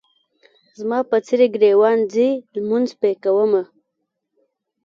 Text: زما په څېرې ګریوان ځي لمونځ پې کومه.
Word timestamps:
زما 0.79 0.99
په 1.09 1.17
څېرې 1.25 1.47
ګریوان 1.55 1.97
ځي 2.13 2.29
لمونځ 2.55 2.89
پې 3.01 3.11
کومه. 3.23 3.61